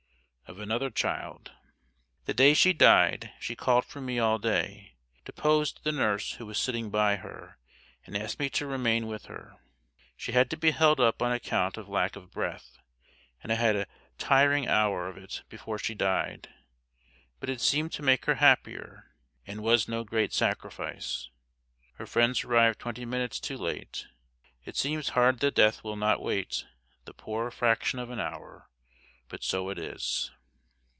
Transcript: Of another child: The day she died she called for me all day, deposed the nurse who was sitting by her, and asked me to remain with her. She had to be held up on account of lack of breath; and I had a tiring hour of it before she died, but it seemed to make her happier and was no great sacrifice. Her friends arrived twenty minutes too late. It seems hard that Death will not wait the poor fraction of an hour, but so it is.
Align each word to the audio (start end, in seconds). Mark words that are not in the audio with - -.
Of 0.47 0.59
another 0.59 0.89
child: 0.89 1.53
The 2.25 2.33
day 2.33 2.53
she 2.53 2.73
died 2.73 3.31
she 3.39 3.55
called 3.55 3.85
for 3.85 4.01
me 4.01 4.19
all 4.19 4.37
day, 4.37 4.97
deposed 5.23 5.85
the 5.85 5.93
nurse 5.93 6.33
who 6.33 6.45
was 6.45 6.59
sitting 6.59 6.89
by 6.89 7.15
her, 7.15 7.57
and 8.05 8.17
asked 8.17 8.37
me 8.37 8.49
to 8.49 8.67
remain 8.67 9.07
with 9.07 9.27
her. 9.27 9.55
She 10.17 10.33
had 10.33 10.49
to 10.49 10.57
be 10.57 10.71
held 10.71 10.99
up 10.99 11.21
on 11.21 11.31
account 11.31 11.77
of 11.77 11.87
lack 11.87 12.17
of 12.17 12.31
breath; 12.31 12.77
and 13.41 13.49
I 13.49 13.55
had 13.55 13.77
a 13.77 13.87
tiring 14.17 14.67
hour 14.67 15.07
of 15.07 15.15
it 15.15 15.43
before 15.47 15.77
she 15.77 15.95
died, 15.95 16.49
but 17.39 17.49
it 17.49 17.61
seemed 17.61 17.93
to 17.93 18.03
make 18.03 18.25
her 18.25 18.35
happier 18.35 19.07
and 19.47 19.63
was 19.63 19.87
no 19.87 20.03
great 20.03 20.33
sacrifice. 20.33 21.29
Her 21.93 22.05
friends 22.05 22.43
arrived 22.43 22.77
twenty 22.77 23.05
minutes 23.05 23.39
too 23.39 23.55
late. 23.57 24.05
It 24.65 24.75
seems 24.75 25.09
hard 25.09 25.39
that 25.39 25.55
Death 25.55 25.81
will 25.81 25.95
not 25.95 26.21
wait 26.21 26.65
the 27.05 27.13
poor 27.13 27.51
fraction 27.51 27.99
of 27.99 28.09
an 28.09 28.19
hour, 28.19 28.69
but 29.29 29.45
so 29.45 29.69
it 29.69 29.79
is. 29.79 30.29